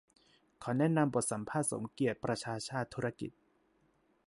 [0.63, 3.31] ขอแนะนำบทสัมภาษณ์สมเกียรติ ประชาชาติธุรกิจ